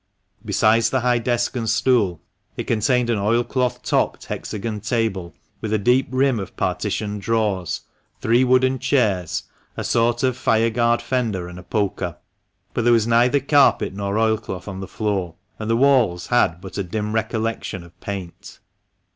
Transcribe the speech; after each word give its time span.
Besides 0.43 0.89
the 0.89 1.01
high 1.01 1.19
desk 1.19 1.55
and 1.55 1.69
stool, 1.69 2.21
it 2.57 2.63
contained 2.63 3.11
an 3.11 3.19
oilcloth 3.19 3.83
topped 3.83 4.25
hexagon 4.25 4.79
table, 4.79 5.35
with 5.61 5.71
a 5.73 5.77
deep 5.77 6.07
rim 6.09 6.39
of 6.39 6.57
partitioned 6.57 7.21
drawers, 7.21 7.81
three 8.19 8.43
wooden 8.43 8.79
chairs, 8.79 9.43
a 9.77 9.83
sort 9.83 10.23
of 10.23 10.35
fireguard 10.35 11.03
fender, 11.03 11.47
and 11.47 11.59
a 11.59 11.63
poker; 11.63 12.17
but 12.73 12.83
there 12.83 12.91
was 12.93 13.05
neither 13.05 13.39
carpet 13.39 13.93
nor 13.93 14.17
oilcloth 14.17 14.67
on 14.67 14.79
the 14.79 14.87
floor, 14.87 15.35
and 15.59 15.69
the 15.69 15.77
walls 15.77 16.25
had 16.25 16.61
but 16.61 16.79
a 16.79 16.83
dim 16.83 17.13
recollection 17.13 17.83
of 17.83 17.99
paint. 17.99 18.57